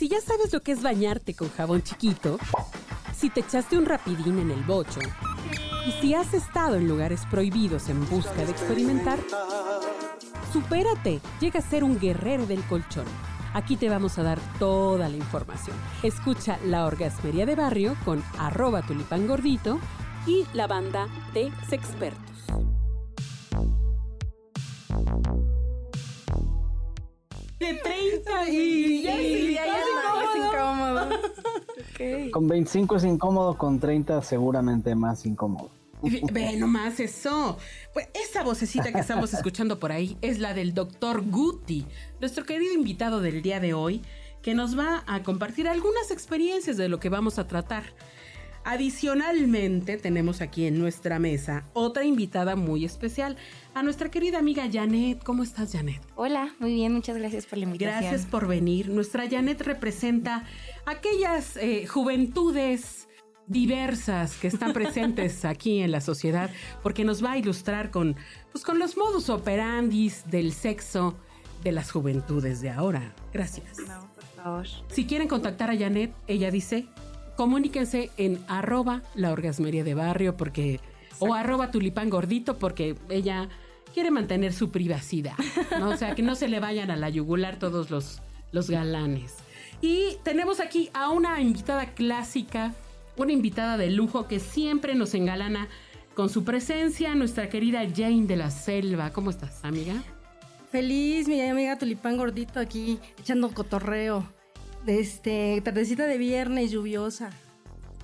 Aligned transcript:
Si 0.00 0.08
ya 0.08 0.22
sabes 0.22 0.50
lo 0.50 0.62
que 0.62 0.72
es 0.72 0.82
bañarte 0.82 1.34
con 1.34 1.50
jabón 1.50 1.82
chiquito, 1.82 2.38
si 3.14 3.28
te 3.28 3.40
echaste 3.40 3.76
un 3.76 3.84
rapidín 3.84 4.38
en 4.38 4.50
el 4.50 4.62
bocho, 4.62 4.98
y 5.86 5.92
si 6.00 6.14
has 6.14 6.32
estado 6.32 6.76
en 6.76 6.88
lugares 6.88 7.26
prohibidos 7.30 7.90
en 7.90 8.08
busca 8.08 8.46
de 8.46 8.50
experimentar, 8.50 9.18
supérate, 10.54 11.20
llega 11.38 11.60
a 11.60 11.62
ser 11.62 11.84
un 11.84 12.00
guerrero 12.00 12.46
del 12.46 12.62
colchón. 12.62 13.04
Aquí 13.52 13.76
te 13.76 13.90
vamos 13.90 14.16
a 14.16 14.22
dar 14.22 14.40
toda 14.58 15.10
la 15.10 15.18
información. 15.18 15.76
Escucha 16.02 16.58
La 16.64 16.86
Orgasmería 16.86 17.44
de 17.44 17.56
Barrio 17.56 17.94
con 18.02 18.24
arroba 18.38 18.80
tulipangordito 18.80 19.78
y 20.26 20.46
la 20.54 20.66
banda 20.66 21.08
de 21.34 21.52
Sexpertos. 21.68 22.30
De 27.60 27.74
30 27.74 28.48
y 28.48 29.02
ya, 29.02 29.20
Y 29.20 29.54
ya, 29.54 29.66
ya 29.66 29.76
es 29.76 30.36
incómodo. 30.36 31.08
Ok. 31.80 32.30
Con 32.30 32.48
25 32.48 32.96
es 32.96 33.04
incómodo, 33.04 33.56
con 33.56 33.80
30 33.80 34.22
seguramente 34.22 34.94
más 34.94 35.26
incómodo. 35.26 35.70
Ve 36.02 36.56
nomás 36.56 37.00
eso. 37.00 37.58
Pues 37.92 38.08
esa 38.14 38.42
vocecita 38.42 38.92
que 38.92 39.00
estamos 39.00 39.34
escuchando 39.34 39.78
por 39.78 39.92
ahí 39.92 40.16
es 40.22 40.38
la 40.38 40.54
del 40.54 40.72
doctor 40.72 41.22
Guti, 41.28 41.86
nuestro 42.20 42.44
querido 42.44 42.72
invitado 42.72 43.20
del 43.20 43.42
día 43.42 43.60
de 43.60 43.74
hoy, 43.74 44.02
que 44.42 44.54
nos 44.54 44.78
va 44.78 45.04
a 45.06 45.22
compartir 45.22 45.68
algunas 45.68 46.10
experiencias 46.10 46.76
de 46.76 46.88
lo 46.88 47.00
que 47.00 47.10
vamos 47.10 47.38
a 47.38 47.46
tratar. 47.46 47.84
Adicionalmente, 48.64 49.96
tenemos 49.96 50.42
aquí 50.42 50.66
en 50.66 50.78
nuestra 50.78 51.18
mesa 51.18 51.64
otra 51.72 52.04
invitada 52.04 52.56
muy 52.56 52.84
especial, 52.84 53.36
a 53.74 53.82
nuestra 53.82 54.10
querida 54.10 54.38
amiga 54.38 54.68
Janet. 54.70 55.24
¿Cómo 55.24 55.42
estás, 55.42 55.72
Janet? 55.72 56.00
Hola, 56.14 56.54
muy 56.58 56.74
bien, 56.74 56.92
muchas 56.92 57.16
gracias 57.16 57.46
por 57.46 57.58
la 57.58 57.64
invitación. 57.64 58.00
Gracias 58.02 58.26
por 58.26 58.46
venir. 58.46 58.88
Nuestra 58.90 59.28
Janet 59.28 59.62
representa 59.62 60.44
aquellas 60.84 61.56
eh, 61.56 61.86
juventudes 61.86 63.08
diversas 63.46 64.36
que 64.36 64.46
están 64.46 64.72
presentes 64.72 65.44
aquí 65.46 65.80
en 65.80 65.90
la 65.90 66.02
sociedad, 66.02 66.50
porque 66.82 67.04
nos 67.04 67.24
va 67.24 67.32
a 67.32 67.38
ilustrar 67.38 67.90
con, 67.90 68.14
pues, 68.52 68.64
con 68.64 68.78
los 68.78 68.96
modus 68.96 69.30
operandis 69.30 70.24
del 70.30 70.52
sexo 70.52 71.16
de 71.64 71.72
las 71.72 71.90
juventudes 71.90 72.60
de 72.60 72.70
ahora. 72.70 73.14
Gracias. 73.32 73.78
No, 73.88 74.08
por 74.14 74.24
favor. 74.36 74.66
Si 74.88 75.06
quieren 75.06 75.28
contactar 75.28 75.70
a 75.70 75.76
Janet, 75.76 76.14
ella 76.26 76.50
dice, 76.50 76.86
comuníquense 77.40 78.10
en 78.18 78.38
arroba 78.48 79.00
la 79.14 79.32
orgasmería 79.32 79.82
de 79.82 79.94
barrio 79.94 80.36
porque 80.36 80.78
o 81.20 81.32
arroba 81.32 81.70
tulipán 81.70 82.10
gordito 82.10 82.58
porque 82.58 82.96
ella 83.08 83.48
quiere 83.94 84.10
mantener 84.10 84.52
su 84.52 84.70
privacidad, 84.70 85.38
¿no? 85.78 85.88
O 85.88 85.96
sea, 85.96 86.14
que 86.14 86.20
no 86.20 86.34
se 86.34 86.48
le 86.48 86.60
vayan 86.60 86.90
a 86.90 86.96
la 86.96 87.08
yugular 87.08 87.58
todos 87.58 87.88
los, 87.90 88.20
los 88.52 88.68
galanes. 88.68 89.36
Y 89.80 90.18
tenemos 90.22 90.60
aquí 90.60 90.90
a 90.92 91.08
una 91.08 91.40
invitada 91.40 91.94
clásica, 91.94 92.74
una 93.16 93.32
invitada 93.32 93.78
de 93.78 93.88
lujo 93.88 94.28
que 94.28 94.38
siempre 94.38 94.94
nos 94.94 95.14
engalana 95.14 95.66
con 96.14 96.28
su 96.28 96.44
presencia, 96.44 97.14
nuestra 97.14 97.48
querida 97.48 97.80
Jane 97.88 98.26
de 98.26 98.36
la 98.36 98.50
Selva. 98.50 99.14
¿Cómo 99.14 99.30
estás, 99.30 99.64
amiga? 99.64 99.94
Feliz, 100.70 101.26
mi 101.26 101.40
amiga 101.40 101.78
Tulipán 101.78 102.18
Gordito 102.18 102.60
aquí 102.60 102.98
echando 103.18 103.48
cotorreo. 103.48 104.39
De 104.84 104.98
este, 105.00 105.60
tardecita 105.62 106.06
de 106.06 106.16
viernes 106.18 106.70
lluviosa. 106.70 107.30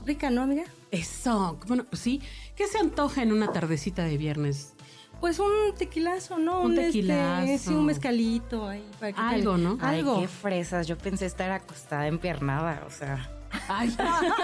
Rica, 0.05 0.31
¿no, 0.31 0.43
amiga? 0.43 0.65
Eso, 0.91 1.59
bueno, 1.67 1.85
pues 1.85 2.01
sí. 2.03 2.21
¿Qué 2.55 2.67
se 2.67 2.79
antoja 2.79 3.23
en 3.23 3.33
una 3.33 3.53
tardecita 3.53 4.05
de 4.05 4.17
viernes? 4.19 4.75
Pues 5.21 5.39
un 5.39 5.49
tequilazo, 5.77 6.39
¿no? 6.39 6.61
Un 6.61 6.73
este, 6.73 6.87
tequilazo. 6.87 7.59
sí, 7.59 7.75
un 7.75 7.87
mezcalito 7.87 8.69
ahí. 8.69 8.85
para 9.01 9.13
que 9.13 9.21
Algo, 9.21 9.53
cal- 9.53 9.63
¿no? 9.63 9.79
Ay, 9.81 9.99
Algo. 10.01 10.21
qué 10.21 10.29
fresas. 10.29 10.87
Yo 10.87 10.99
pensé 10.99 11.25
estar 11.27 11.51
acostada 11.51 12.07
empiernada, 12.07 12.85
o 12.87 12.91
sea. 12.91 13.31
Ay, 13.69 13.89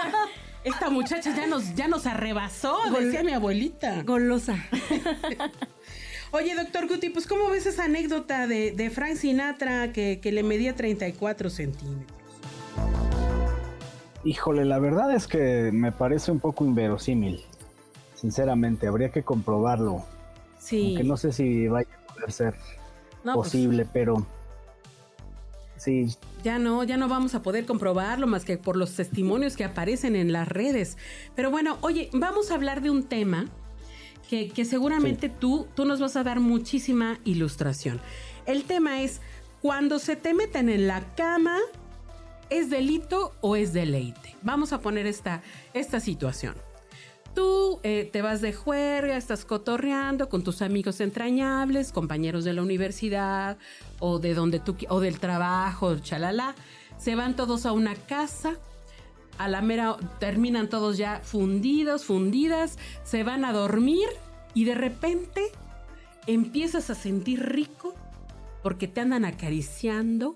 esta 0.63 0.89
muchacha 0.89 1.35
ya 1.35 1.45
nos, 1.45 1.75
ya 1.75 1.87
nos 1.87 2.07
arrebasó, 2.07 2.75
Gol- 2.89 3.05
decía 3.05 3.23
mi 3.23 3.33
abuelita. 3.33 4.01
Golosa. 4.03 4.57
Oye, 6.31 6.55
doctor 6.55 6.87
Guti, 6.87 7.09
pues 7.09 7.27
¿cómo 7.27 7.47
ves 7.49 7.67
esa 7.67 7.83
anécdota 7.83 8.47
de, 8.47 8.71
de 8.71 8.89
Frank 8.89 9.15
Sinatra 9.17 9.93
que, 9.93 10.19
que 10.19 10.31
le 10.31 10.41
medía 10.41 10.75
34 10.75 11.51
centímetros? 11.51 12.17
Híjole, 14.23 14.65
la 14.65 14.79
verdad 14.79 15.13
es 15.13 15.27
que 15.27 15.71
me 15.73 15.91
parece 15.91 16.31
un 16.31 16.39
poco 16.39 16.65
inverosímil. 16.65 17.41
Sinceramente, 18.15 18.87
habría 18.87 19.09
que 19.09 19.23
comprobarlo. 19.23 20.03
Sí. 20.59 20.87
Aunque 20.87 21.03
no 21.03 21.17
sé 21.17 21.33
si 21.33 21.67
vaya 21.67 21.89
a 22.07 22.13
poder 22.13 22.31
ser 22.31 22.55
No, 23.23 23.33
pues, 23.35 23.49
posible, 23.49 23.85
pero 23.91 24.25
sí, 25.75 26.07
ya 26.43 26.59
no, 26.59 26.83
ya 26.83 26.97
no 26.97 27.07
vamos 27.07 27.35
a 27.35 27.41
poder 27.41 27.65
comprobarlo 27.65 28.27
más 28.27 28.43
que 28.43 28.57
por 28.57 28.75
los 28.75 28.95
testimonios 28.95 29.55
que 29.55 29.63
aparecen 29.63 30.15
en 30.15 30.33
las 30.33 30.47
redes. 30.47 30.97
Pero 31.35 31.49
bueno, 31.49 31.77
oye, 31.81 32.09
vamos 32.13 32.51
a 32.51 32.55
hablar 32.55 32.81
de 32.81 32.89
un 32.89 33.03
tema 33.03 33.45
que, 34.29 34.49
que 34.49 34.65
seguramente 34.65 35.29
tú, 35.29 35.67
tú 35.73 35.85
nos 35.85 36.01
vas 36.01 36.17
a 36.17 36.23
dar 36.23 36.41
muchísima 36.41 37.19
ilustración. 37.23 38.01
El 38.45 38.65
tema 38.65 39.01
es, 39.01 39.21
cuando 39.61 39.99
se 39.99 40.17
te 40.17 40.33
meten 40.33 40.67
en 40.67 40.87
la 40.87 41.01
cama, 41.15 41.57
¿es 42.49 42.69
delito 42.69 43.33
o 43.41 43.55
es 43.55 43.73
deleite? 43.73 44.35
Vamos 44.41 44.73
a 44.73 44.81
poner 44.81 45.05
esta, 45.05 45.41
esta 45.73 45.99
situación. 45.99 46.55
Tú 47.33 47.79
eh, 47.81 48.07
te 48.11 48.21
vas 48.21 48.41
de 48.41 48.53
juerga, 48.53 49.17
estás 49.17 49.43
cotorreando 49.43 50.29
con 50.29 50.43
tus 50.43 50.61
amigos 50.61 51.01
entrañables, 51.01 51.91
compañeros 51.91 52.43
de 52.43 52.53
la 52.53 52.61
universidad 52.61 53.57
o 53.99 54.19
de 54.19 54.35
donde 54.35 54.59
tú 54.59 54.75
o 54.89 54.99
del 54.99 55.19
trabajo, 55.19 55.97
chalala. 55.97 56.53
Se 56.97 57.15
van 57.15 57.35
todos 57.35 57.65
a 57.65 57.71
una 57.71 57.95
casa, 57.95 58.57
a 59.39 59.47
la 59.47 59.61
mera 59.61 59.97
terminan 60.19 60.69
todos 60.69 60.97
ya 60.97 61.21
fundidos, 61.23 62.05
fundidas, 62.05 62.77
se 63.03 63.23
van 63.23 63.45
a 63.45 63.53
dormir 63.53 64.07
y 64.53 64.65
de 64.65 64.75
repente 64.75 65.41
empiezas 66.27 66.91
a 66.91 66.95
sentir 66.95 67.41
rico 67.43 67.95
porque 68.61 68.87
te 68.87 69.01
andan 69.01 69.25
acariciando, 69.25 70.35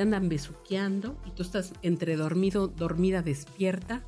te 0.00 0.04
andan 0.04 0.30
besuqueando 0.30 1.14
y 1.26 1.30
tú 1.32 1.42
estás 1.42 1.74
entre 1.82 2.16
dormido, 2.16 2.68
dormida, 2.68 3.20
despierta 3.20 4.02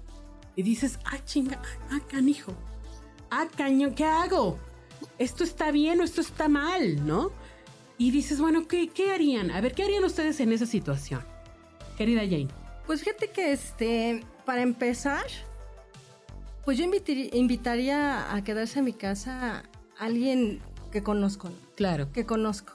y 0.57 0.63
dices, 0.63 0.99
ah, 1.05 1.23
chinga, 1.23 1.61
ah, 1.91 2.01
canijo, 2.09 2.55
ah, 3.31 3.47
caño, 3.55 3.95
¿qué 3.95 4.07
hago? 4.07 4.59
¿Esto 5.19 5.45
está 5.45 5.71
bien 5.71 6.01
o 6.01 6.05
esto 6.05 6.23
está 6.23 6.49
mal, 6.49 7.07
no? 7.07 7.31
Y 7.99 8.11
dices, 8.11 8.41
bueno, 8.41 8.67
¿qué, 8.67 8.89
qué 8.89 9.13
harían? 9.13 9.51
A 9.51 9.61
ver, 9.61 9.75
¿qué 9.75 9.85
harían 9.85 10.03
ustedes 10.05 10.41
en 10.41 10.55
esa 10.55 10.65
situación? 10.65 11.21
Querida 11.99 12.23
Jane. 12.23 12.49
Pues 12.87 13.01
fíjate 13.01 13.29
que 13.29 13.53
este, 13.53 14.25
para 14.47 14.63
empezar, 14.63 15.27
pues 16.65 16.79
yo 16.79 16.87
invitaría 16.87 18.35
a 18.35 18.43
quedarse 18.43 18.79
en 18.79 18.87
mi 18.87 18.95
casa 18.95 19.59
a 19.99 20.05
alguien 20.07 20.63
que 20.91 21.03
conozco, 21.03 21.51
¿no? 21.51 21.57
Claro. 21.77 22.11
que 22.13 22.25
conozco. 22.25 22.73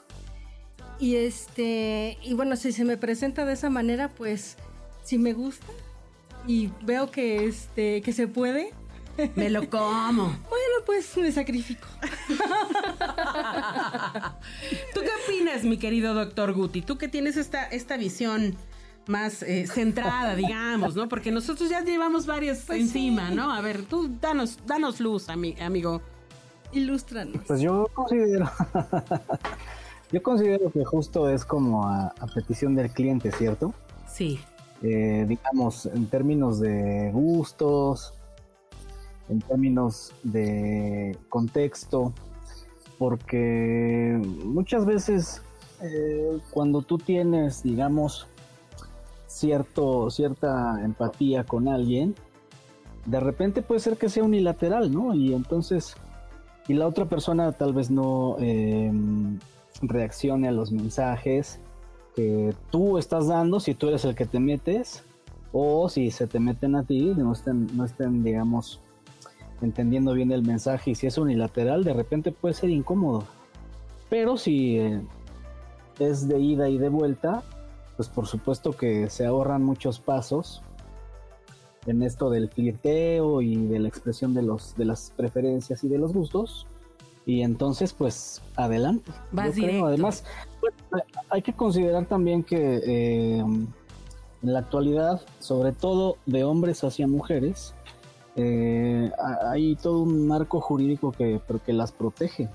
Y 1.00 1.16
este, 1.16 2.18
y 2.22 2.34
bueno, 2.34 2.56
si 2.56 2.72
se 2.72 2.84
me 2.84 2.96
presenta 2.96 3.44
de 3.44 3.52
esa 3.52 3.70
manera, 3.70 4.08
pues 4.08 4.56
si 5.04 5.18
me 5.18 5.32
gusta 5.32 5.66
y 6.46 6.70
veo 6.82 7.10
que 7.10 7.44
este 7.46 8.02
que 8.02 8.12
se 8.12 8.26
puede, 8.28 8.72
Me 9.34 9.50
lo 9.50 9.68
como. 9.68 10.24
bueno, 10.48 10.74
pues 10.86 11.16
me 11.16 11.30
sacrifico. 11.32 11.86
¿Tú 14.94 15.00
qué 15.00 15.10
opinas, 15.24 15.64
mi 15.64 15.76
querido 15.78 16.14
doctor 16.14 16.52
Guti? 16.52 16.82
Tú 16.82 16.98
que 16.98 17.08
tienes 17.08 17.36
esta, 17.36 17.64
esta 17.64 17.96
visión 17.96 18.56
más 19.06 19.42
eh, 19.42 19.66
centrada, 19.66 20.36
digamos, 20.36 20.94
¿no? 20.94 21.08
Porque 21.08 21.30
nosotros 21.32 21.68
ya 21.70 21.82
llevamos 21.82 22.26
varias 22.26 22.62
Pues 22.66 22.80
encima, 22.80 23.30
sí. 23.30 23.34
¿no? 23.34 23.52
A 23.52 23.60
ver, 23.60 23.82
tú 23.82 24.10
danos, 24.20 24.58
danos 24.66 25.00
luz, 25.00 25.28
ami- 25.28 25.60
amigo. 25.60 26.00
Ilústranos. 26.72 27.42
pues 27.46 27.60
yo 27.62 27.88
considero, 27.94 28.50
yo 30.10 30.22
considero 30.22 30.70
que 30.70 30.84
justo 30.84 31.28
es 31.28 31.44
como 31.44 31.86
a, 31.86 32.14
a 32.18 32.26
petición 32.26 32.74
del 32.74 32.90
cliente, 32.90 33.30
¿cierto? 33.32 33.74
Sí. 34.06 34.40
Eh, 34.82 35.26
digamos, 35.28 35.86
en 35.86 36.06
términos 36.06 36.60
de 36.60 37.10
gustos, 37.12 38.14
en 39.28 39.40
términos 39.40 40.12
de 40.22 41.16
contexto, 41.28 42.12
porque 42.98 44.20
muchas 44.44 44.86
veces 44.86 45.42
eh, 45.82 46.38
cuando 46.50 46.82
tú 46.82 46.98
tienes, 46.98 47.62
digamos, 47.62 48.26
cierto, 49.26 50.10
cierta 50.10 50.82
empatía 50.82 51.44
con 51.44 51.68
alguien, 51.68 52.14
de 53.06 53.20
repente 53.20 53.62
puede 53.62 53.80
ser 53.80 53.96
que 53.96 54.08
sea 54.08 54.24
unilateral, 54.24 54.92
¿no? 54.92 55.14
Y 55.14 55.34
entonces, 55.34 55.96
y 56.66 56.74
la 56.74 56.86
otra 56.86 57.06
persona 57.06 57.52
tal 57.52 57.72
vez 57.72 57.90
no 57.90 58.36
eh, 58.40 58.92
reaccione 59.82 60.48
a 60.48 60.52
los 60.52 60.72
mensajes 60.72 61.60
que 62.14 62.54
tú 62.70 62.98
estás 62.98 63.28
dando, 63.28 63.60
si 63.60 63.74
tú 63.74 63.88
eres 63.88 64.04
el 64.04 64.14
que 64.14 64.26
te 64.26 64.40
metes, 64.40 65.04
o 65.52 65.88
si 65.88 66.10
se 66.10 66.26
te 66.26 66.40
meten 66.40 66.74
a 66.74 66.82
ti, 66.82 67.12
no 67.16 67.32
estén, 67.32 67.68
no 67.76 67.84
estén, 67.84 68.22
digamos, 68.22 68.80
entendiendo 69.62 70.12
bien 70.12 70.32
el 70.32 70.42
mensaje, 70.42 70.90
y 70.90 70.94
si 70.94 71.06
es 71.06 71.18
unilateral, 71.18 71.84
de 71.84 71.94
repente 71.94 72.32
puede 72.32 72.54
ser 72.54 72.70
incómodo. 72.70 73.24
Pero 74.10 74.36
si 74.36 74.78
eh, 74.78 75.00
es 75.98 76.28
de 76.28 76.38
ida 76.38 76.68
y 76.68 76.78
de 76.78 76.88
vuelta, 76.88 77.42
pues 77.96 78.08
por 78.08 78.26
supuesto 78.26 78.72
que 78.72 79.10
se 79.10 79.26
ahorran 79.26 79.62
muchos 79.62 79.98
pasos 79.98 80.62
en 81.86 82.02
esto 82.02 82.30
del 82.30 82.48
flirteo 82.48 83.42
y 83.42 83.66
de 83.66 83.78
la 83.78 83.88
expresión 83.88 84.34
de 84.34 84.42
los 84.42 84.76
de 84.76 84.84
las 84.84 85.12
preferencias 85.16 85.82
y 85.84 85.88
de 85.88 85.98
los 85.98 86.12
gustos 86.12 86.66
y 87.28 87.42
entonces 87.42 87.92
pues 87.92 88.42
adelante 88.56 89.12
además 89.84 90.24
pues, 90.60 90.72
hay 91.28 91.42
que 91.42 91.52
considerar 91.52 92.06
también 92.06 92.42
que 92.42 92.80
eh, 92.84 93.38
en 93.38 93.68
la 94.40 94.60
actualidad 94.60 95.20
sobre 95.38 95.72
todo 95.72 96.16
de 96.24 96.42
hombres 96.44 96.82
hacia 96.84 97.06
mujeres 97.06 97.74
eh, 98.34 99.12
hay 99.44 99.76
todo 99.76 100.00
un 100.00 100.26
marco 100.26 100.60
jurídico 100.60 101.12
que, 101.12 101.40
que 101.66 101.72
las 101.74 101.92
protege 101.92 102.48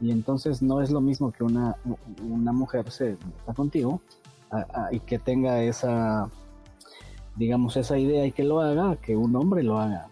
y 0.00 0.10
entonces 0.10 0.62
no 0.62 0.80
es 0.80 0.90
lo 0.90 1.02
mismo 1.02 1.30
que 1.30 1.44
una, 1.44 1.76
una 2.26 2.52
mujer 2.52 2.90
se 2.90 3.18
está 3.38 3.52
contigo 3.54 4.00
y 4.92 5.00
que 5.00 5.18
tenga 5.18 5.62
esa 5.62 6.30
digamos, 7.36 7.76
esa 7.76 7.98
idea 7.98 8.24
y 8.26 8.32
que 8.32 8.44
lo 8.44 8.60
haga, 8.60 8.96
que 8.96 9.16
un 9.16 9.34
hombre 9.36 9.62
lo 9.62 9.78
haga. 9.78 10.08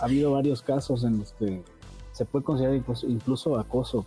Ha 0.00 0.04
habido 0.04 0.32
varios 0.32 0.62
casos 0.62 1.04
en 1.04 1.18
los 1.18 1.32
que 1.32 1.62
se 2.14 2.24
puede 2.24 2.44
considerar 2.44 2.80
incluso, 3.08 3.58
acoso. 3.58 4.06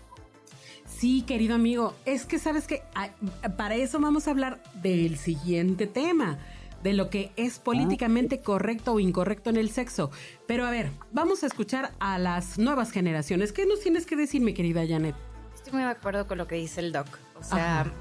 Sí, 0.86 1.24
querido 1.24 1.56
amigo, 1.56 1.94
es 2.06 2.26
que 2.26 2.40
sabes 2.40 2.66
que 2.66 2.82
para 3.58 3.76
eso 3.76 4.00
vamos 4.00 4.28
a 4.28 4.32
hablar 4.32 4.64
del 4.76 5.18
siguiente 5.18 5.86
tema, 5.86 6.40
de 6.82 6.94
lo 6.94 7.10
que 7.10 7.32
es 7.36 7.60
políticamente 7.60 8.40
correcto 8.40 8.94
o 8.94 9.00
incorrecto 9.02 9.50
en 9.50 9.58
el 9.58 9.70
sexo. 9.70 10.10
Pero 10.48 10.66
a 10.66 10.72
ver, 10.72 10.90
vamos 11.12 11.44
a 11.44 11.48
escuchar 11.48 11.92
a 12.00 12.18
las 12.18 12.58
nuevas 12.58 12.92
generaciones. 12.92 13.52
¿Qué 13.52 13.66
nos 13.66 13.82
tienes 13.82 14.06
que 14.06 14.16
decir, 14.16 14.42
mi 14.42 14.54
querida 14.54 14.88
Janet? 14.88 15.16
Estoy 15.54 15.74
muy 15.74 15.82
de 15.82 15.90
acuerdo 15.90 16.26
con 16.26 16.38
lo 16.38 16.48
que 16.48 16.56
dice 16.56 16.80
el 16.80 16.94
doc. 16.94 17.08
O 17.38 17.44
sea, 17.44 17.92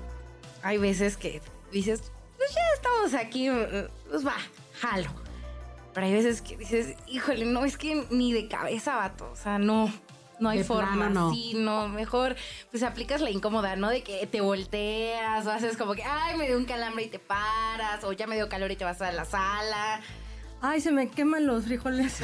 hay 0.62 0.78
veces 0.78 1.16
que 1.16 1.42
dices, 1.72 2.12
pues 2.36 2.54
ya 2.54 2.60
estamos 2.76 3.14
aquí, 3.14 3.48
pues 4.08 4.24
va, 4.24 4.36
jalo. 4.80 5.10
Pero 5.96 6.08
hay 6.08 6.12
veces 6.12 6.42
que 6.42 6.58
dices, 6.58 6.94
híjole, 7.06 7.46
no, 7.46 7.64
es 7.64 7.78
que 7.78 8.04
ni 8.10 8.30
de 8.30 8.48
cabeza, 8.48 8.96
vato. 8.96 9.30
O 9.32 9.34
sea, 9.34 9.58
no, 9.58 9.90
no 10.38 10.50
hay 10.50 10.62
forma. 10.62 11.08
no. 11.08 11.32
Sí, 11.32 11.54
no, 11.56 11.88
mejor, 11.88 12.36
pues 12.70 12.82
aplicas 12.82 13.22
la 13.22 13.30
incómoda, 13.30 13.76
¿no? 13.76 13.88
De 13.88 14.02
que 14.02 14.26
te 14.26 14.42
volteas 14.42 15.46
o 15.46 15.50
haces 15.50 15.78
como 15.78 15.94
que, 15.94 16.02
ay, 16.02 16.36
me 16.36 16.48
dio 16.48 16.58
un 16.58 16.66
calambre 16.66 17.04
y 17.04 17.08
te 17.08 17.18
paras, 17.18 18.04
o 18.04 18.12
ya 18.12 18.26
me 18.26 18.36
dio 18.36 18.46
calor 18.50 18.70
y 18.70 18.76
te 18.76 18.84
vas 18.84 19.00
a 19.00 19.10
la 19.10 19.24
sala. 19.24 20.02
Ay, 20.60 20.82
se 20.82 20.92
me 20.92 21.08
queman 21.08 21.46
los 21.46 21.64
frijoles. 21.64 22.18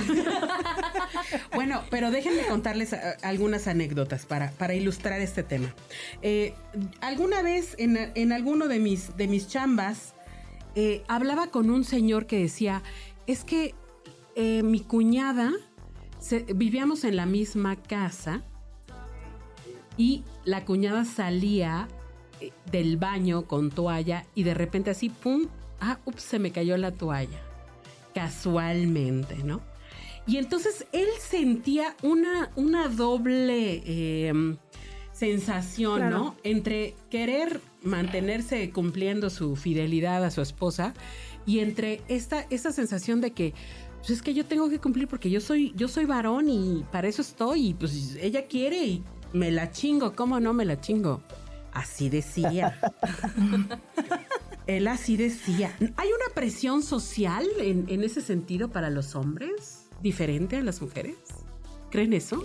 bueno, 1.55 1.83
pero 1.89 2.11
déjenme 2.11 2.45
contarles 2.45 2.93
eh, 2.93 3.01
algunas 3.23 3.69
anécdotas 3.69 4.27
para, 4.27 4.51
para 4.51 4.75
ilustrar 4.75 5.19
este 5.23 5.43
tema. 5.43 5.75
Eh, 6.21 6.53
alguna 7.01 7.41
vez 7.41 7.75
en, 7.79 8.13
en, 8.15 8.33
alguno 8.33 8.69
de 8.69 8.81
mis, 8.81 9.17
de 9.17 9.29
mis 9.29 9.49
chambas 9.49 10.13
eh, 10.75 11.05
hablaba 11.07 11.49
con 11.49 11.71
un 11.71 11.85
señor 11.85 12.27
que 12.27 12.39
decía, 12.39 12.83
es 13.27 13.45
que 13.45 13.75
mi 14.63 14.81
cuñada, 14.81 15.53
vivíamos 16.55 17.05
en 17.05 17.17
la 17.17 17.27
misma 17.27 17.77
casa 17.77 18.43
y 19.97 20.25
la 20.45 20.65
cuñada 20.65 21.05
salía 21.05 21.89
del 22.71 22.97
baño 22.97 23.47
con 23.47 23.71
toalla 23.71 24.25
y 24.35 24.43
de 24.43 24.55
repente 24.55 24.91
así, 24.91 25.11
¡pum! 25.11 25.47
Ah, 25.81 25.99
ups, 26.05 26.23
se 26.23 26.39
me 26.39 26.51
cayó 26.51 26.77
la 26.77 26.93
toalla 26.93 27.41
casualmente, 28.15 29.39
¿no? 29.43 29.61
Y 30.27 30.37
entonces 30.37 30.87
él 30.93 31.09
sentía 31.19 31.97
una, 32.03 32.51
una 32.55 32.89
doble 32.89 33.83
em, 34.29 34.57
sensación, 35.13 36.11
¿no? 36.11 36.37
Entre 36.45 36.95
querer 37.11 37.61
mantenerse 37.83 38.71
cumpliendo 38.71 39.31
su 39.31 39.57
fidelidad 39.57 40.25
a 40.25 40.31
su 40.31 40.41
esposa 40.41 40.95
y 41.47 41.61
entre 41.61 42.03
esta, 42.09 42.47
esta 42.50 42.73
sensación 42.73 43.21
de 43.21 43.33
que 43.33 43.55
pues 43.99 44.11
es 44.11 44.23
que 44.23 44.35
yo 44.35 44.44
tengo 44.44 44.69
que 44.69 44.81
cumplir 44.81 45.06
porque 45.06 45.31
yo 45.31 45.41
soy, 45.41 45.73
yo 45.77 45.87
soy 45.87 46.06
varón 46.06 46.49
y 46.49 46.85
para 46.91 47.06
eso 47.06 47.23
estoy 47.23 47.69
y 47.69 47.75
pues 47.75 48.17
ella 48.21 48.47
quiere 48.49 48.85
y 48.85 49.05
me 49.33 49.53
la 49.53 49.71
chingo, 49.71 50.15
¿cómo 50.15 50.41
no 50.41 50.53
me 50.53 50.65
la 50.65 50.81
chingo? 50.81 51.23
Así 51.73 52.09
decía. 52.09 52.81
Él 54.67 54.89
así 54.89 55.17
decía. 55.17 55.75
¿Hay 55.97 56.09
una 56.09 56.35
presión 56.35 56.83
social 56.83 57.47
en, 57.59 58.03
ese 58.03 58.21
sentido 58.21 58.71
para 58.71 58.91
los 58.91 59.15
hombres 59.15 59.87
diferente 60.03 60.56
a 60.56 60.62
las 60.62 60.83
mujeres? 60.83 61.17
¿Creen 61.91 62.12
eso? 62.12 62.43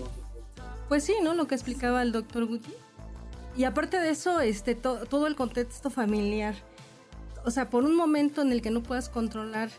Pues 0.87 1.03
sí, 1.03 1.13
¿no? 1.23 1.33
Lo 1.33 1.47
que 1.47 1.55
explicaba 1.55 2.01
el 2.01 2.11
doctor 2.11 2.45
Guti. 2.45 2.73
Y 3.57 3.63
aparte 3.63 3.99
de 3.99 4.11
eso, 4.11 4.39
este, 4.39 4.75
todo 4.75 5.27
el 5.27 5.35
contexto 5.35 5.89
familiar. 5.89 6.55
O 7.45 7.51
sea, 7.51 7.69
por 7.69 7.83
un 7.83 7.95
momento 7.95 8.41
en 8.41 8.51
el 8.51 8.61
que 8.61 8.71
no 8.71 8.83
puedas 8.83 9.09
controlar 9.09 9.69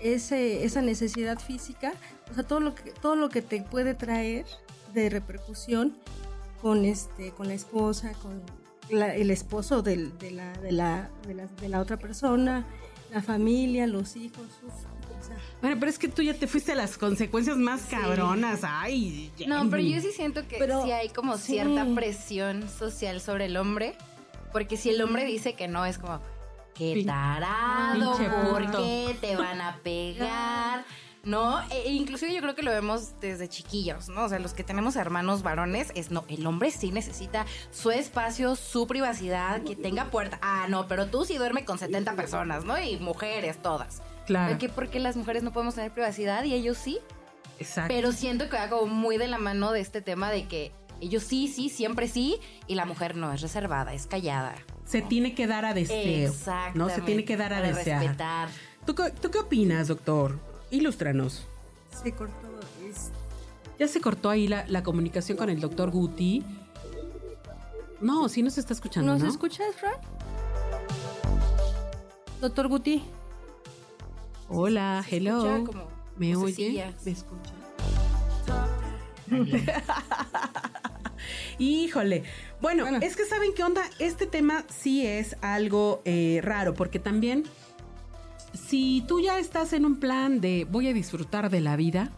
ese, 0.00 0.64
esa 0.64 0.82
necesidad 0.82 1.38
física, 1.38 1.92
o 2.30 2.34
sea, 2.34 2.44
todo 2.44 2.60
lo 2.60 2.74
que, 2.74 2.90
todo 2.92 3.16
lo 3.16 3.28
que 3.28 3.42
te 3.42 3.62
puede 3.62 3.94
traer 3.94 4.46
de 4.94 5.10
repercusión 5.10 5.96
con, 6.62 6.84
este, 6.84 7.30
con 7.32 7.48
la 7.48 7.54
esposa, 7.54 8.12
con 8.22 8.42
el 8.90 9.30
esposo 9.30 9.82
de, 9.82 9.96
la, 10.32 10.52
de, 10.58 10.72
la, 10.72 11.10
de, 11.60 11.68
la, 11.68 11.80
otra 11.80 11.96
persona, 11.96 12.66
la 13.12 13.22
familia, 13.22 13.86
los 13.86 14.16
hijos. 14.16 14.46
bueno, 15.60 15.76
pero 15.78 15.90
es 15.90 15.98
que 15.98 16.08
tú 16.08 16.22
ya 16.22 16.34
te 16.34 16.46
fuiste 16.46 16.72
a 16.72 16.74
las 16.74 16.98
consecuencias 16.98 17.56
más 17.56 17.82
cabronas. 17.82 18.60
Ay, 18.62 19.32
no, 19.46 19.68
pero 19.70 19.82
yo 19.82 20.00
sí 20.00 20.10
siento 20.12 20.46
que 20.46 20.58
sí 20.58 20.90
hay 20.90 21.08
como 21.10 21.36
cierta 21.38 21.86
presión 21.94 22.68
social 22.68 23.20
sobre 23.20 23.46
el 23.46 23.56
hombre. 23.56 23.96
Porque 24.52 24.76
si 24.76 24.90
el 24.90 25.00
hombre 25.00 25.24
dice 25.24 25.54
que 25.54 25.68
no, 25.68 25.86
es 25.86 25.98
como, 25.98 26.20
qué 26.74 27.04
tarado, 27.04 28.16
¿por 28.50 28.70
qué 28.70 29.16
te 29.20 29.36
van 29.36 29.60
a 29.60 29.76
pegar? 29.82 30.84
¿no? 31.24 31.60
E, 31.70 31.90
inclusive 31.90 32.32
yo 32.34 32.40
creo 32.40 32.54
que 32.54 32.62
lo 32.62 32.70
vemos 32.70 33.20
desde 33.20 33.48
chiquillos, 33.48 34.08
¿no? 34.08 34.24
O 34.24 34.28
sea, 34.28 34.38
los 34.38 34.54
que 34.54 34.64
tenemos 34.64 34.96
hermanos 34.96 35.42
varones 35.42 35.92
es, 35.94 36.10
no, 36.10 36.24
el 36.28 36.46
hombre 36.46 36.70
sí 36.70 36.92
necesita 36.92 37.46
su 37.70 37.90
espacio, 37.90 38.56
su 38.56 38.86
privacidad, 38.86 39.62
que 39.62 39.76
tenga 39.76 40.06
puerta. 40.06 40.38
Ah, 40.42 40.66
no, 40.68 40.86
pero 40.88 41.06
tú 41.06 41.24
sí 41.24 41.36
duerme 41.36 41.64
con 41.64 41.78
70 41.78 42.14
personas, 42.14 42.64
¿no? 42.64 42.78
Y 42.78 42.96
mujeres 42.98 43.60
todas. 43.60 44.02
Claro. 44.26 44.56
¿Por 44.74 44.88
qué? 44.88 45.00
las 45.00 45.16
mujeres 45.16 45.42
no 45.42 45.52
podemos 45.52 45.74
tener 45.74 45.92
privacidad 45.92 46.44
y 46.44 46.54
ellos 46.54 46.78
sí? 46.78 46.98
Exacto. 47.58 47.92
Pero 47.94 48.12
siento 48.12 48.48
que 48.48 48.56
va 48.56 48.68
como 48.68 48.86
muy 48.86 49.18
de 49.18 49.28
la 49.28 49.38
mano 49.38 49.72
de 49.72 49.80
este 49.80 50.00
tema 50.00 50.30
de 50.30 50.46
que 50.46 50.72
ellos 51.00 51.22
sí, 51.22 51.48
sí, 51.48 51.68
siempre 51.68 52.08
sí, 52.08 52.38
y 52.66 52.74
la 52.74 52.84
mujer 52.84 53.16
no, 53.16 53.32
es 53.32 53.40
reservada, 53.40 53.92
es 53.94 54.06
callada. 54.06 54.54
Se 54.90 55.02
tiene 55.02 55.36
que 55.36 55.46
dar 55.46 55.64
a 55.64 55.72
deseo. 55.72 56.30
Exacto. 56.30 56.76
No, 56.76 56.88
se 56.90 57.00
tiene 57.02 57.24
que 57.24 57.36
dar 57.36 57.52
a 57.52 57.62
desear. 57.62 58.00
Respetar. 58.02 58.48
¿Tú, 58.84 58.94
¿Tú 58.94 59.30
qué 59.30 59.38
opinas, 59.38 59.86
doctor? 59.86 60.40
Ilústranos. 60.72 61.46
Se 62.02 62.10
cortó. 62.12 62.50
Ya 63.78 63.86
se 63.86 64.00
cortó 64.00 64.28
ahí 64.28 64.48
la, 64.48 64.82
comunicación 64.82 65.38
con 65.38 65.48
el 65.48 65.60
doctor 65.60 65.92
Guti. 65.92 66.44
No, 68.00 68.28
sí 68.28 68.42
nos 68.42 68.58
está 68.58 68.74
escuchando. 68.74 69.16
¿Nos 69.16 69.22
escuchas, 69.22 69.76
Fran? 69.76 69.94
Doctor 72.40 72.66
Guti. 72.66 73.04
Hola, 74.48 75.04
hello. 75.08 75.64
¿Me 76.16 76.34
oye? 76.34 76.92
¿Me 77.04 77.12
escucha? 77.12 77.52
Híjole. 81.58 82.24
Bueno, 82.60 82.86
es 83.00 83.16
que 83.16 83.24
saben 83.24 83.52
qué 83.54 83.64
onda. 83.64 83.82
Este 83.98 84.26
tema 84.26 84.64
sí 84.68 85.06
es 85.06 85.36
algo 85.40 86.02
eh, 86.04 86.40
raro, 86.42 86.74
porque 86.74 86.98
también 86.98 87.44
si 88.54 89.04
tú 89.06 89.20
ya 89.20 89.38
estás 89.38 89.72
en 89.72 89.84
un 89.84 90.00
plan 90.00 90.40
de 90.40 90.66
voy 90.70 90.88
a 90.88 90.92
disfrutar 90.92 91.50
de 91.50 91.60
la 91.60 91.76
vida, 91.76 92.10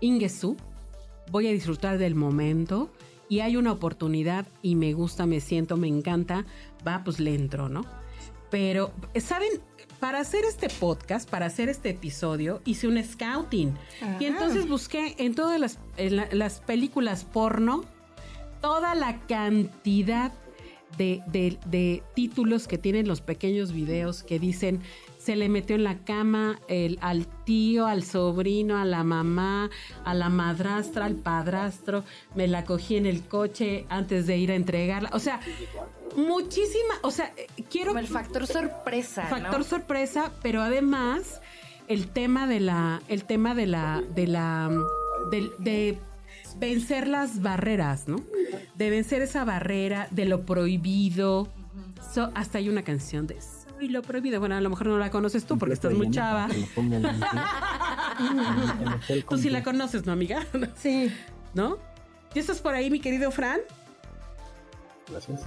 Ingesu, 0.00 0.56
voy 1.30 1.46
a 1.46 1.52
disfrutar 1.52 1.98
del 1.98 2.14
momento 2.14 2.90
y 3.28 3.40
hay 3.40 3.56
una 3.56 3.72
oportunidad 3.72 4.46
y 4.62 4.74
me 4.74 4.92
gusta, 4.92 5.26
me 5.26 5.40
siento, 5.40 5.76
me 5.76 5.88
encanta, 5.88 6.46
va, 6.86 7.02
pues 7.04 7.20
le 7.20 7.34
entro, 7.34 7.68
¿no? 7.68 7.84
Pero, 8.50 8.92
¿saben? 9.20 9.50
Para 10.00 10.20
hacer 10.20 10.44
este 10.44 10.68
podcast, 10.68 11.28
para 11.28 11.46
hacer 11.46 11.68
este 11.68 11.90
episodio, 11.90 12.62
hice 12.64 12.86
un 12.86 13.02
scouting. 13.02 13.74
Y 14.20 14.26
entonces 14.26 14.68
busqué 14.68 15.16
en 15.18 15.34
todas 15.34 15.60
las, 15.60 15.78
las 16.32 16.60
películas 16.60 17.24
porno 17.24 17.84
toda 18.60 18.94
la 18.94 19.20
cantidad 19.26 20.32
de, 20.96 21.22
de, 21.66 22.02
títulos 22.14 22.66
que 22.66 22.78
tienen 22.78 23.06
los 23.06 23.20
pequeños 23.20 23.72
videos 23.72 24.24
que 24.24 24.38
dicen 24.38 24.80
se 25.18 25.36
le 25.36 25.48
metió 25.48 25.76
en 25.76 25.84
la 25.84 25.98
cama 25.98 26.58
el, 26.68 26.98
al 27.02 27.26
tío, 27.44 27.86
al 27.86 28.02
sobrino, 28.02 28.78
a 28.78 28.84
la 28.84 29.04
mamá, 29.04 29.68
a 30.04 30.14
la 30.14 30.28
madrastra, 30.30 31.04
al 31.04 31.16
padrastro, 31.16 32.04
me 32.34 32.48
la 32.48 32.64
cogí 32.64 32.96
en 32.96 33.04
el 33.04 33.22
coche 33.22 33.84
antes 33.90 34.26
de 34.26 34.38
ir 34.38 34.50
a 34.50 34.54
entregarla. 34.54 35.10
O 35.12 35.18
sea, 35.18 35.40
muchísima, 36.16 36.94
o 37.02 37.10
sea, 37.10 37.32
eh, 37.36 37.46
quiero... 37.70 37.88
Como 37.88 38.00
el 38.00 38.06
factor 38.06 38.46
sorpresa. 38.46 39.24
Factor 39.24 39.64
sorpresa, 39.64 40.32
pero 40.42 40.62
además 40.62 41.40
el 41.88 42.08
tema 42.08 42.46
de 42.46 42.60
la, 42.60 43.02
el 43.08 43.24
tema 43.24 43.54
de 43.54 43.66
la, 43.66 44.02
de 44.14 44.26
la, 44.26 44.70
de, 45.30 45.98
vencer 46.58 47.08
las 47.08 47.42
barreras, 47.42 48.08
¿no? 48.08 48.16
De 48.78 48.90
vencer 48.90 49.22
esa 49.22 49.44
barrera 49.44 50.08
de 50.10 50.24
lo 50.24 50.46
prohibido. 50.46 51.48
hasta 52.34 52.58
hay 52.58 52.68
una 52.68 52.82
canción 52.82 53.26
de 53.26 53.36
eso 53.38 53.58
y 53.80 53.88
lo 53.88 54.02
prohibido. 54.02 54.40
Bueno, 54.40 54.56
a 54.56 54.60
lo 54.60 54.70
mejor 54.70 54.88
no 54.88 54.98
la 54.98 55.10
conoces 55.10 55.44
tú 55.44 55.58
porque 55.58 55.74
estás 55.74 55.92
muy 55.92 56.10
chava. 56.10 56.48
tú 59.28 59.38
sí 59.38 59.50
la 59.50 59.62
conoces, 59.62 60.06
¿no, 60.06 60.12
amiga? 60.12 60.46
Sí. 60.76 61.12
¿No? 61.54 61.78
¿Ya 62.34 62.40
estás 62.40 62.60
por 62.60 62.74
ahí, 62.74 62.90
mi 62.90 63.00
querido 63.00 63.30
Fran? 63.30 63.60
Gracias. 65.10 65.40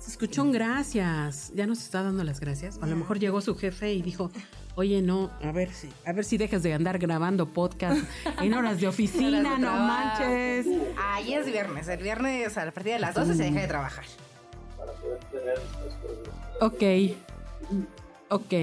Se 0.00 0.10
escuchó 0.10 0.42
un 0.42 0.52
gracias. 0.52 1.52
Ya 1.54 1.66
nos 1.66 1.80
está 1.82 2.02
dando 2.02 2.24
las 2.24 2.40
gracias. 2.40 2.78
A 2.82 2.86
lo 2.86 2.96
mejor 2.96 3.18
llegó 3.18 3.40
su 3.40 3.54
jefe 3.54 3.92
y 3.94 4.02
dijo, 4.02 4.30
oye, 4.76 5.02
no, 5.02 5.30
a 5.42 5.50
ver 5.50 5.72
si, 5.72 5.88
a 6.04 6.12
ver 6.12 6.24
si 6.24 6.38
dejas 6.38 6.62
de 6.62 6.72
andar 6.72 6.98
grabando 6.98 7.46
podcast 7.48 7.98
en 8.40 8.54
horas 8.54 8.80
de 8.80 8.86
oficina, 8.88 9.58
no 9.58 9.72
manches. 9.72 10.66
Ahí 10.96 11.34
es 11.34 11.46
viernes. 11.46 11.88
El 11.88 12.02
viernes 12.02 12.56
a 12.56 12.70
partir 12.70 12.92
de 12.92 12.98
las 13.00 13.14
12 13.14 13.34
se 13.34 13.42
deja 13.42 13.60
de 13.62 13.66
trabajar. 13.66 14.04
Ok. 16.60 16.82
Ok. 18.28 18.54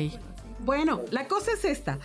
Bueno, 0.59 1.01
la 1.11 1.27
cosa 1.27 1.51
es 1.53 1.65
esta. 1.65 1.99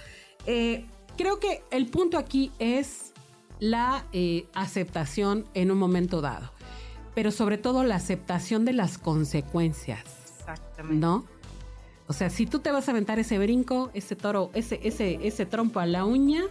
Eh, 0.47 0.87
creo 1.17 1.39
que 1.39 1.63
el 1.71 1.87
punto 1.87 2.19
aquí 2.19 2.51
es 2.59 3.13
la 3.61 4.07
eh, 4.13 4.47
aceptación 4.55 5.47
en 5.55 5.71
un 5.71 5.79
momento 5.79 6.21
dado, 6.21 6.51
pero 7.15 7.31
sobre 7.31 7.59
todo 7.59 7.85
la 7.85 7.97
aceptación 7.97 8.65
de 8.65 8.73
las 8.73 8.97
consecuencias. 8.99 10.05
Exactamente. 10.39 10.97
¿No? 10.97 11.38
O 12.09 12.15
sea, 12.15 12.31
si 12.31 12.47
tú 12.47 12.61
te 12.61 12.73
vas 12.73 12.89
a 12.89 12.93
aventar 12.93 13.19
ese 13.19 13.39
brinco, 13.39 13.91
ese 13.93 14.17
toro, 14.17 14.51
ese, 14.55 14.81
ese, 14.83 15.19
ese 15.23 15.45
trompo 15.45 15.79
a 15.79 15.87
la 15.87 16.07
uña, 16.07 16.43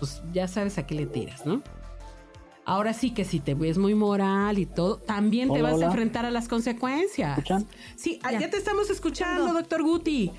pues 0.00 0.20
ya 0.32 0.48
sabes 0.48 0.78
a 0.78 0.86
qué 0.86 0.96
le 0.96 1.06
tiras, 1.06 1.46
¿no? 1.46 1.62
Ahora 2.64 2.92
sí 2.92 3.14
que 3.14 3.24
si 3.24 3.38
te 3.38 3.54
ves 3.54 3.78
muy 3.78 3.94
moral 3.94 4.58
y 4.58 4.66
todo, 4.66 4.98
también 4.98 5.52
te 5.52 5.62
vas 5.62 5.80
a 5.80 5.86
enfrentar 5.86 6.26
a 6.26 6.32
las 6.32 6.48
consecuencias. 6.48 7.40
Sí, 7.94 8.18
ah, 8.24 8.32
ya. 8.32 8.50
te 8.50 8.56
estamos 8.56 8.90
escuchando, 8.90 9.52
doctor 9.52 9.84
Guti. 9.84 10.32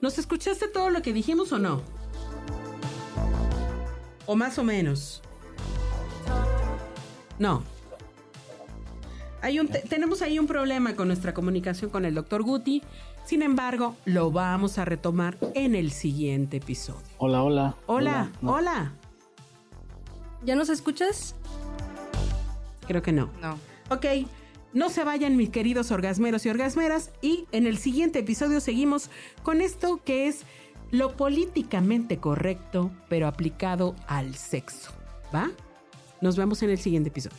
¿Nos 0.00 0.18
escuchaste 0.18 0.68
todo 0.68 0.88
lo 0.88 1.02
que 1.02 1.12
dijimos 1.12 1.52
o 1.52 1.58
no? 1.58 1.82
O 4.24 4.34
más 4.34 4.58
o 4.58 4.64
menos. 4.64 5.22
No. 7.38 7.62
Hay 9.42 9.60
un 9.60 9.68
tenemos 9.68 10.22
ahí 10.22 10.38
un 10.38 10.46
problema 10.46 10.94
con 10.96 11.08
nuestra 11.08 11.34
comunicación 11.34 11.90
con 11.90 12.04
el 12.04 12.14
doctor 12.14 12.42
Guti. 12.42 12.82
Sin 13.24 13.42
embargo, 13.42 13.96
lo 14.04 14.30
vamos 14.30 14.78
a 14.78 14.84
retomar 14.84 15.36
en 15.54 15.74
el 15.74 15.90
siguiente 15.90 16.58
episodio. 16.58 17.06
Hola, 17.18 17.42
hola. 17.42 17.74
Hola, 17.86 18.30
hola. 18.42 18.92
¿Ya 20.44 20.54
nos 20.54 20.68
escuchas? 20.68 21.34
Creo 22.86 23.02
que 23.02 23.12
no. 23.12 23.30
No. 23.40 23.58
Ok. 23.90 24.06
No 24.72 24.90
se 24.90 25.04
vayan 25.04 25.36
mis 25.36 25.48
queridos 25.48 25.90
orgasmeros 25.90 26.44
y 26.44 26.50
orgasmeras 26.50 27.10
y 27.22 27.46
en 27.50 27.66
el 27.66 27.78
siguiente 27.78 28.18
episodio 28.18 28.60
seguimos 28.60 29.10
con 29.42 29.60
esto 29.60 30.00
que 30.04 30.28
es 30.28 30.42
lo 30.90 31.16
políticamente 31.16 32.18
correcto 32.18 32.90
pero 33.08 33.26
aplicado 33.26 33.96
al 34.06 34.34
sexo. 34.34 34.92
¿Va? 35.34 35.50
Nos 36.20 36.36
vemos 36.36 36.62
en 36.62 36.70
el 36.70 36.78
siguiente 36.78 37.08
episodio. 37.08 37.38